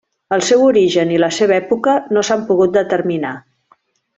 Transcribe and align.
El 0.35 0.43
seu 0.45 0.63
origen 0.69 1.11
i 1.15 1.19
la 1.25 1.29
seva 1.37 1.55
època 1.59 1.95
no 2.17 2.25
s'han 2.31 2.47
pogut 2.51 2.75
determinar. 2.81 3.39